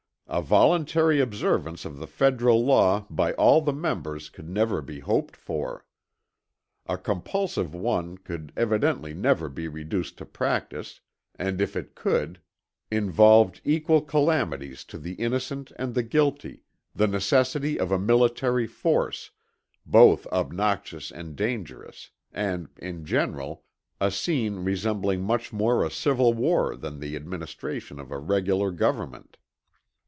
A 0.33 0.41
voluntary 0.41 1.19
observance 1.19 1.83
of 1.83 1.97
the 1.99 2.07
federal 2.07 2.63
law 2.63 3.05
by 3.09 3.33
all 3.33 3.59
the 3.59 3.73
members 3.73 4.29
could 4.29 4.47
never 4.47 4.81
be 4.81 5.01
hoped 5.01 5.35
for. 5.35 5.83
A 6.85 6.97
compulsive 6.97 7.75
one 7.75 8.17
could 8.17 8.53
evidently 8.55 9.13
never 9.13 9.49
be 9.49 9.67
reduced 9.67 10.17
to 10.19 10.25
practice, 10.25 11.01
and 11.35 11.59
if 11.59 11.75
it 11.75 11.95
could, 11.95 12.39
involved 12.89 13.59
equal 13.65 13.99
calamities 14.01 14.85
to 14.85 14.97
the 14.97 15.15
innocent 15.15 15.73
and 15.75 15.93
the 15.95 16.03
guilty, 16.03 16.63
the 16.95 17.07
necessity 17.07 17.77
of 17.77 17.91
a 17.91 17.99
military 17.99 18.67
force, 18.67 19.31
both 19.85 20.25
obnoxious 20.27 21.11
and 21.11 21.35
dangerous, 21.35 22.09
and, 22.31 22.69
in 22.77 23.03
general, 23.03 23.65
a 23.99 24.09
scene 24.09 24.63
resembling 24.63 25.21
much 25.21 25.51
more 25.51 25.83
a 25.85 25.91
civil 25.91 26.33
war 26.33 26.77
than 26.77 27.01
the 27.01 27.17
administration 27.17 27.99
of 27.99 28.11
a 28.11 28.17
regular 28.17 28.71
government. 28.71 29.35